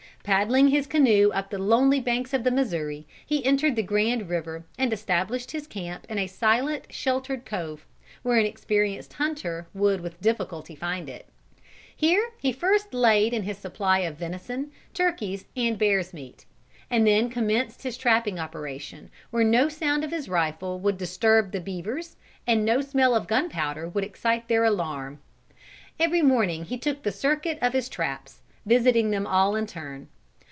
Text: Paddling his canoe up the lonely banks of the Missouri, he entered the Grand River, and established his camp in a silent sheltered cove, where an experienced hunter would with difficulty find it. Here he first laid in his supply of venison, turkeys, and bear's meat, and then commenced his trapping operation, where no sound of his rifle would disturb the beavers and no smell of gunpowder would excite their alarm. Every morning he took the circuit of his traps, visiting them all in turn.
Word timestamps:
Paddling 0.23 0.67
his 0.67 0.85
canoe 0.85 1.31
up 1.33 1.49
the 1.49 1.57
lonely 1.57 1.99
banks 1.99 2.31
of 2.31 2.43
the 2.43 2.51
Missouri, 2.51 3.07
he 3.25 3.43
entered 3.43 3.75
the 3.75 3.81
Grand 3.81 4.29
River, 4.29 4.65
and 4.77 4.93
established 4.93 5.49
his 5.49 5.65
camp 5.65 6.05
in 6.07 6.19
a 6.19 6.27
silent 6.27 6.85
sheltered 6.93 7.43
cove, 7.43 7.87
where 8.21 8.37
an 8.37 8.45
experienced 8.45 9.13
hunter 9.13 9.65
would 9.73 9.99
with 9.99 10.21
difficulty 10.21 10.75
find 10.75 11.09
it. 11.09 11.25
Here 11.95 12.23
he 12.37 12.51
first 12.53 12.93
laid 12.93 13.33
in 13.33 13.41
his 13.43 13.57
supply 13.57 14.01
of 14.01 14.17
venison, 14.17 14.71
turkeys, 14.93 15.45
and 15.57 15.79
bear's 15.79 16.13
meat, 16.13 16.45
and 16.91 17.07
then 17.07 17.27
commenced 17.31 17.81
his 17.81 17.97
trapping 17.97 18.37
operation, 18.37 19.09
where 19.31 19.43
no 19.43 19.69
sound 19.69 20.03
of 20.03 20.11
his 20.11 20.29
rifle 20.29 20.77
would 20.79 20.99
disturb 20.99 21.51
the 21.51 21.59
beavers 21.59 22.15
and 22.45 22.63
no 22.63 22.81
smell 22.81 23.15
of 23.15 23.25
gunpowder 23.27 23.89
would 23.89 24.03
excite 24.03 24.47
their 24.49 24.65
alarm. 24.65 25.17
Every 25.99 26.21
morning 26.21 26.65
he 26.65 26.77
took 26.77 27.01
the 27.01 27.11
circuit 27.11 27.57
of 27.59 27.73
his 27.73 27.89
traps, 27.89 28.37
visiting 28.63 29.09
them 29.09 29.25
all 29.25 29.55
in 29.55 29.65
turn. 29.65 30.07